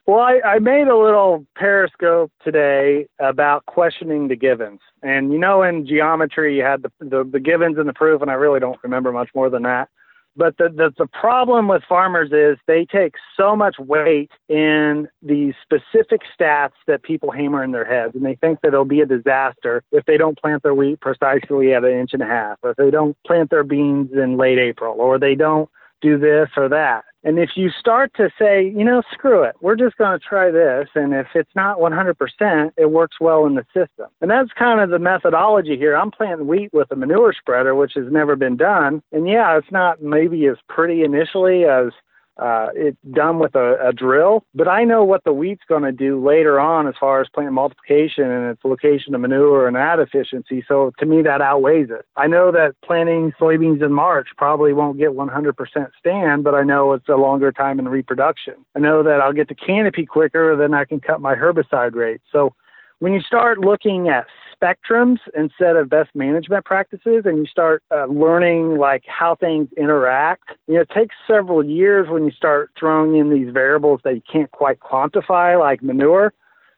[0.06, 4.80] Well, I, I made a little periscope today about questioning the givens.
[5.02, 8.30] And you know, in geometry, you had the, the, the givens and the proof, and
[8.30, 9.88] I really don't remember much more than that.
[10.36, 15.54] But the, the, the problem with farmers is they take so much weight in these
[15.62, 19.06] specific stats that people hammer in their heads, and they think that it'll be a
[19.06, 22.70] disaster if they don't plant their wheat precisely at an inch and a half, or
[22.72, 25.70] if they don't plant their beans in late April, or they don't
[26.02, 27.04] do this or that.
[27.24, 30.50] And if you start to say, you know, screw it, we're just going to try
[30.50, 34.08] this, and if it's not 100%, it works well in the system.
[34.20, 35.96] And that's kind of the methodology here.
[35.96, 39.02] I'm planting wheat with a manure spreader, which has never been done.
[39.10, 41.92] And yeah, it's not maybe as pretty initially as
[42.36, 45.92] uh, it's done with a, a drill, but I know what the wheat's going to
[45.92, 50.00] do later on as far as plant multiplication and its location of manure and that
[50.00, 50.64] efficiency.
[50.66, 52.04] So to me, that outweighs it.
[52.16, 55.54] I know that planting soybeans in March probably won't get 100%
[55.98, 58.54] stand, but I know it's a longer time in reproduction.
[58.74, 62.20] I know that I'll get the canopy quicker, then I can cut my herbicide rate.
[62.32, 62.52] So
[62.98, 68.06] when you start looking at spectrums instead of best management practices and you start uh,
[68.06, 70.50] learning like how things interact.
[70.66, 74.22] You know it takes several years when you start throwing in these variables that you
[74.30, 76.32] can't quite quantify like manure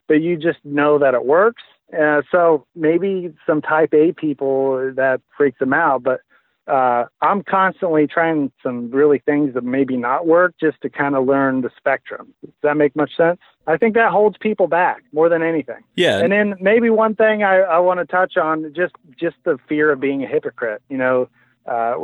[0.09, 1.63] but you just know that it works.
[1.97, 6.21] Uh, so maybe some type a people that freaks them out but
[6.67, 11.25] uh, I'm constantly trying some really things that maybe not work just to kind of
[11.25, 12.35] learn the spectrum.
[12.45, 13.39] Does that make much sense?
[13.69, 15.83] I think that holds people back more than anything.
[15.95, 16.19] Yeah.
[16.19, 19.93] And then maybe one thing I, I want to touch on just just the fear
[19.93, 20.83] of being a hypocrite.
[20.89, 21.29] You know,
[21.67, 21.95] uh,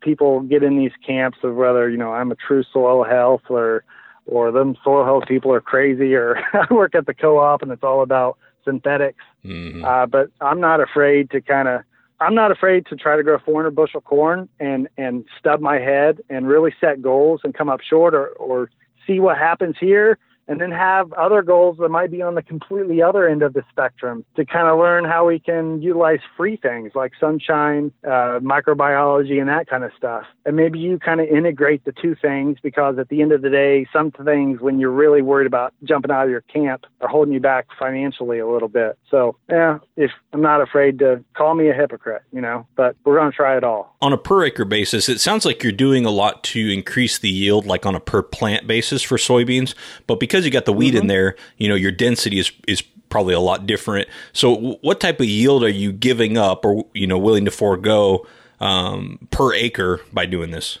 [0.00, 3.84] people get in these camps of whether you know I'm a true soil health or
[4.26, 7.82] or them soil health people are crazy or I work at the co-op and it's
[7.82, 9.24] all about synthetics.
[9.44, 9.84] Mhm.
[9.84, 11.82] Uh, but I'm not afraid to kind of
[12.22, 16.20] I'm not afraid to try to grow 400 bushel corn and and stub my head
[16.30, 18.70] and really set goals and come up short or or
[19.06, 20.18] see what happens here
[20.48, 23.62] and then have other goals that might be on the completely other end of the
[23.70, 29.40] spectrum to kind of learn how we can utilize free things like sunshine, uh, microbiology,
[29.40, 30.24] and that kind of stuff.
[30.44, 33.50] And maybe you kind of integrate the two things because at the end of the
[33.50, 37.32] day, some things when you're really worried about jumping out of your camp are holding
[37.34, 38.98] you back financially a little bit.
[39.10, 43.16] So, yeah, if I'm not afraid to call me a hypocrite, you know, but we're
[43.16, 43.96] going to try it all.
[44.00, 47.28] On a per acre basis, it sounds like you're doing a lot to increase the
[47.28, 49.74] yield, like on a per plant basis for soybeans.
[50.06, 53.34] But because you got the wheat in there, you know, your density is is probably
[53.34, 54.08] a lot different.
[54.32, 58.26] So, what type of yield are you giving up, or you know, willing to forego
[58.60, 60.78] um, per acre by doing this?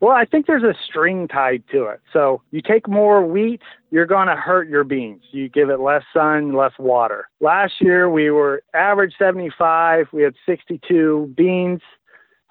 [0.00, 2.00] Well, I think there's a string tied to it.
[2.12, 5.22] So you take more wheat, you're going to hurt your beans.
[5.32, 7.28] You give it less sun, less water.
[7.40, 11.80] Last year we were average 75, we had 62 beans.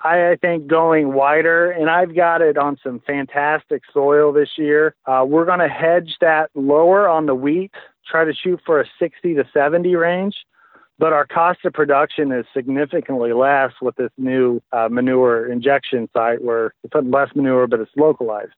[0.04, 4.95] I, I think going wider, and I've got it on some fantastic soil this year.
[5.06, 7.72] Uh, we're going to hedge that lower on the wheat,
[8.10, 10.36] try to shoot for a 60 to 70 range
[11.00, 16.43] but our cost of production is significantly less with this new uh, manure injection site
[16.43, 18.54] where we put less manure but it's localized.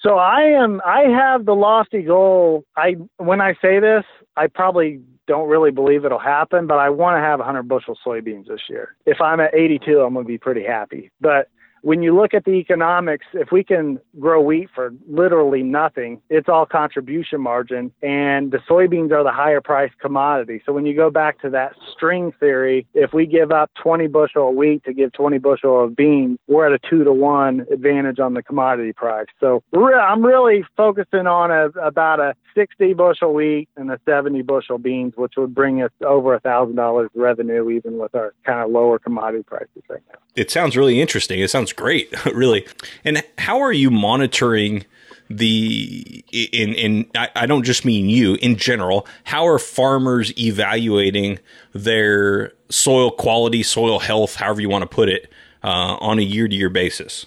[0.00, 2.64] So I am I have the lofty goal.
[2.76, 4.04] I when I say this,
[4.36, 8.48] I probably don't really believe it'll happen, but I want to have 100 bushel soybeans
[8.48, 8.96] this year.
[9.06, 11.12] If I'm at 82, I'm going to be pretty happy.
[11.20, 11.48] But
[11.82, 16.48] when you look at the economics, if we can grow wheat for literally nothing, it's
[16.48, 20.62] all contribution margin, and the soybeans are the higher priced commodity.
[20.64, 24.50] So when you go back to that string theory, if we give up 20 bushel
[24.50, 28.18] of wheat to give 20 bushel of beans, we're at a two to one advantage
[28.18, 29.26] on the commodity price.
[29.40, 34.78] So I'm really focusing on a, about a 60 bushel wheat and a 70 bushel
[34.78, 38.70] beans, which would bring us over a thousand dollars revenue, even with our kind of
[38.70, 40.18] lower commodity prices right now.
[40.34, 41.40] It sounds really interesting.
[41.40, 42.66] It sounds great, really.
[43.04, 44.84] And how are you monitoring
[45.30, 51.38] the in in I, I don't just mean you in general how are farmers evaluating
[51.74, 55.30] their soil quality soil health however you want to put it
[55.62, 57.26] uh, on a year to year basis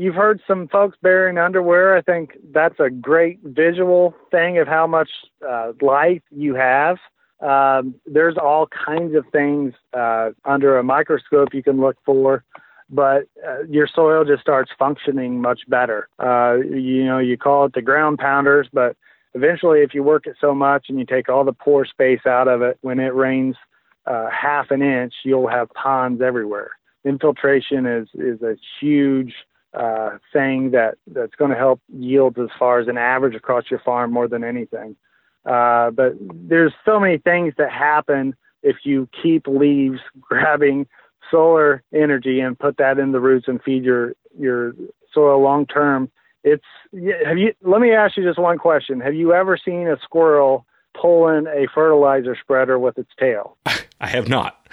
[0.00, 1.96] You've heard some folks burying underwear.
[1.96, 5.10] I think that's a great visual thing of how much
[5.44, 6.98] uh, life you have.
[7.40, 12.44] Um, there's all kinds of things uh, under a microscope you can look for,
[12.90, 16.08] but uh, your soil just starts functioning much better.
[16.18, 18.96] Uh, you know, you call it the ground pounders, but
[19.34, 22.48] eventually, if you work it so much and you take all the pore space out
[22.48, 23.56] of it, when it rains
[24.06, 26.70] uh, half an inch, you'll have ponds everywhere.
[27.04, 29.34] Infiltration is is a huge
[29.74, 33.80] uh, thing that that's going to help yields as far as an average across your
[33.80, 34.96] farm more than anything.
[35.44, 40.86] Uh, but there's so many things that happen if you keep leaves grabbing
[41.30, 44.74] solar energy and put that in the roots and feed your your
[45.12, 46.10] soil long term.
[46.44, 46.64] It's
[47.24, 47.52] have you?
[47.62, 49.00] Let me ask you just one question.
[49.00, 50.66] Have you ever seen a squirrel
[51.00, 53.56] pulling a fertilizer spreader with its tail?
[54.00, 54.68] i have not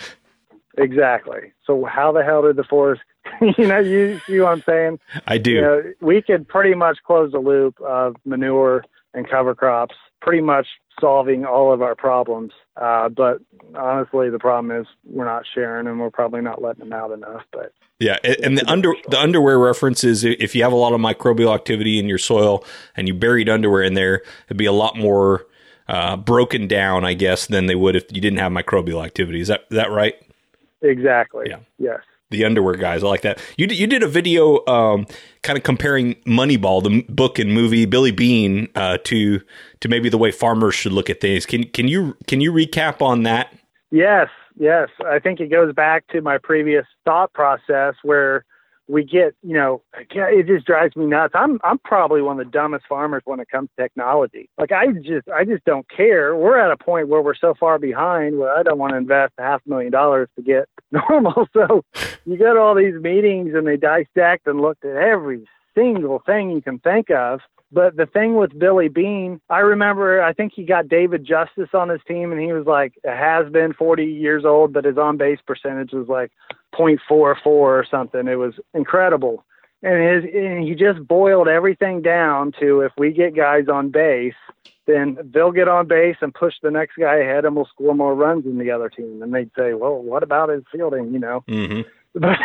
[0.78, 1.54] Exactly.
[1.66, 3.02] So how the hell did the forest?
[3.58, 5.00] you know, you see what I'm saying?
[5.28, 8.84] i do You know, we could pretty much close the loop of manure
[9.14, 9.96] and cover crops,
[10.26, 10.66] pretty much
[11.00, 12.52] solving all of our problems.
[12.76, 13.38] Uh, but
[13.76, 17.44] honestly, the problem is we're not sharing, and we're probably not letting them out enough.
[17.54, 20.94] But Yeah, and, and the under the underwear reference is if you have a lot
[20.94, 22.66] of microbial activity in your soil
[22.98, 25.46] and you buried underwear in there, it'd be a lot more
[25.88, 29.40] uh, broken down, I guess, than they would if you didn't have microbial activity.
[29.40, 30.16] Is that is that right?
[30.82, 31.60] exactly, Yeah.
[31.78, 32.00] yes.
[32.32, 33.40] The underwear guys, I like that.
[33.56, 35.06] You did, you did a video um,
[35.44, 39.42] kind of comparing Moneyball, the book and movie, Billy Beane, uh, to
[39.82, 41.46] to maybe the way farmers should look at things.
[41.46, 43.54] Can can you can you recap on that?
[43.92, 44.90] Yes, yes.
[45.06, 48.44] I think it goes back to my previous thought process where
[48.88, 51.34] we get, you know, it just drives me nuts.
[51.36, 54.50] I'm I'm probably one of the dumbest farmers when it comes to technology.
[54.58, 56.36] Like I just I just don't care.
[56.36, 59.34] We're at a point where we're so far behind where I don't want to invest
[59.38, 61.48] a half million dollars to get normal.
[61.54, 61.84] So
[62.26, 66.52] you go to all these meetings and they dissect and looked at every single thing
[66.52, 67.42] you can think of.
[67.72, 71.90] But the thing with Billy Beane, I remember, I think he got David Justice on
[71.90, 75.40] his team, and he was like has been 40 years old, but his on base
[75.46, 76.32] percentage was like
[76.78, 78.28] 0.44 or something.
[78.28, 79.44] It was incredible.
[79.84, 84.34] And, his, and he just boiled everything down to if we get guys on base,
[84.88, 88.16] then they'll get on base and push the next guy ahead, and we'll score more
[88.16, 89.22] runs than the other team.
[89.22, 91.14] And they'd say, well, what about his fielding?
[91.14, 91.82] You know, hmm
[92.16, 92.38] but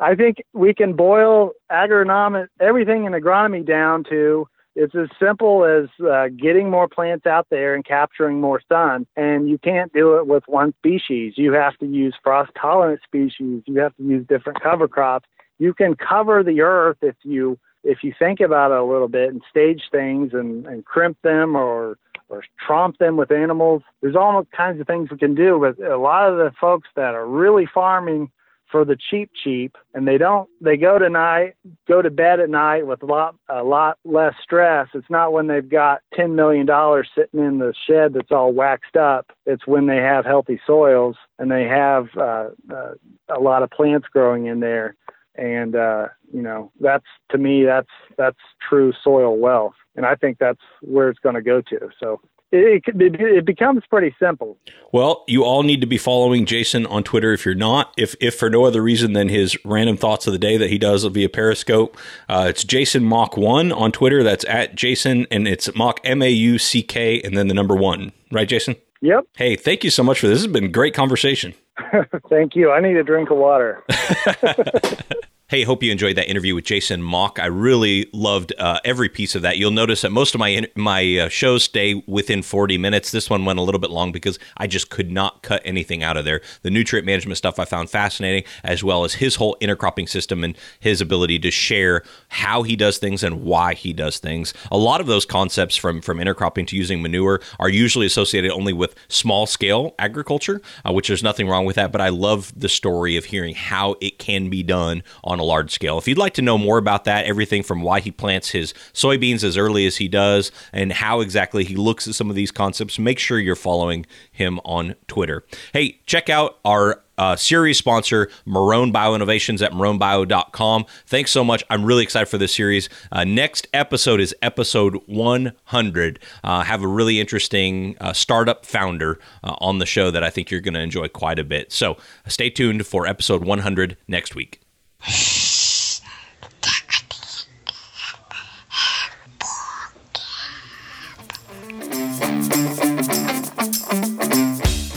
[0.00, 5.88] I think we can boil agronomic everything in agronomy down to It's as simple as
[6.04, 9.06] uh, getting more plants out there and capturing more sun.
[9.16, 11.34] And you can't do it with one species.
[11.36, 13.62] You have to use frost tolerant species.
[13.66, 15.28] You have to use different cover crops.
[15.58, 19.30] You can cover the earth if you if you think about it a little bit
[19.30, 21.96] and stage things and, and crimp them or
[22.28, 23.82] or tromp them with animals.
[24.00, 25.58] There's all kinds of things we can do.
[25.60, 28.30] But a lot of the folks that are really farming
[28.70, 31.54] for the cheap cheap and they don't they go to night
[31.88, 34.88] go to bed at night with a lot a lot less stress.
[34.94, 38.96] It's not when they've got 10 million dollars sitting in the shed that's all waxed
[38.96, 39.32] up.
[39.46, 42.94] It's when they have healthy soils and they have uh, uh,
[43.28, 44.96] a lot of plants growing in there.
[45.36, 49.74] And uh, you know that's to me that's that's true soil wealth.
[49.96, 51.90] And i think that's where it's going to go to.
[51.98, 52.20] So
[52.52, 54.56] it, it, it, becomes pretty simple.
[54.92, 58.34] Well, you all need to be following Jason on Twitter if you're not, if, if
[58.34, 61.28] for no other reason than his random thoughts of the day that he does via
[61.28, 61.96] Periscope.
[62.28, 64.22] Uh, it's Jason Mauck one on Twitter.
[64.22, 67.76] That's at Jason, and it's Mauck M A U C K, and then the number
[67.76, 68.12] one.
[68.32, 68.76] Right, Jason?
[69.02, 69.24] Yep.
[69.36, 70.38] Hey, thank you so much for this.
[70.38, 71.54] This has been great conversation.
[72.28, 72.70] thank you.
[72.70, 73.82] I need a drink of water.
[75.50, 77.40] Hey, hope you enjoyed that interview with Jason Mauck.
[77.40, 79.58] I really loved uh, every piece of that.
[79.58, 83.10] You'll notice that most of my my uh, shows stay within 40 minutes.
[83.10, 86.16] This one went a little bit long because I just could not cut anything out
[86.16, 86.40] of there.
[86.62, 90.56] The nutrient management stuff I found fascinating, as well as his whole intercropping system and
[90.78, 94.54] his ability to share how he does things and why he does things.
[94.70, 98.72] A lot of those concepts from from intercropping to using manure are usually associated only
[98.72, 101.90] with small scale agriculture, uh, which there's nothing wrong with that.
[101.90, 105.72] But I love the story of hearing how it can be done on a large
[105.72, 105.98] scale.
[105.98, 109.42] If you'd like to know more about that, everything from why he plants his soybeans
[109.42, 112.98] as early as he does and how exactly he looks at some of these concepts,
[112.98, 115.44] make sure you're following him on Twitter.
[115.72, 120.86] Hey, check out our uh, series sponsor, Marrone Bioinnovations at marronebio.com.
[121.06, 121.62] Thanks so much.
[121.68, 122.88] I'm really excited for this series.
[123.12, 126.18] Uh, next episode is episode 100.
[126.42, 130.50] Uh, have a really interesting uh, startup founder uh, on the show that I think
[130.50, 131.72] you're going to enjoy quite a bit.
[131.72, 134.60] So stay tuned for episode 100 next week.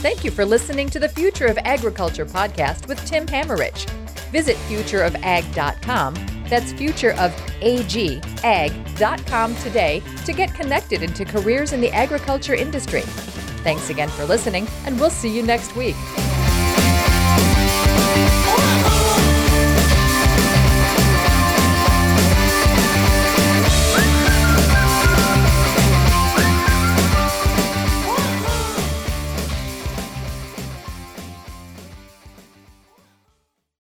[0.01, 3.89] Thank you for listening to the Future of Agriculture podcast with Tim Hammerich.
[4.31, 6.13] Visit futureofag.com,
[6.49, 13.01] that's futureofag.com today to get connected into careers in the agriculture industry.
[13.63, 15.95] Thanks again for listening, and we'll see you next week.